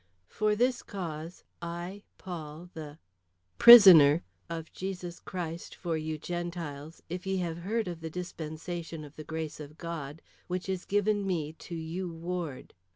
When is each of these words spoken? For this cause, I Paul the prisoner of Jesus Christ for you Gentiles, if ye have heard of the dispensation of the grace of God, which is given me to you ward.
For 0.27 0.55
this 0.55 0.81
cause, 0.81 1.43
I 1.61 2.01
Paul 2.17 2.71
the 2.73 2.97
prisoner 3.59 4.23
of 4.49 4.71
Jesus 4.73 5.19
Christ 5.19 5.75
for 5.75 5.95
you 5.95 6.17
Gentiles, 6.17 7.03
if 7.07 7.27
ye 7.27 7.37
have 7.37 7.59
heard 7.59 7.87
of 7.87 8.01
the 8.01 8.09
dispensation 8.09 9.03
of 9.03 9.15
the 9.15 9.23
grace 9.23 9.59
of 9.59 9.77
God, 9.77 10.23
which 10.47 10.67
is 10.67 10.85
given 10.85 11.23
me 11.27 11.53
to 11.53 11.75
you 11.75 12.11
ward. 12.11 12.73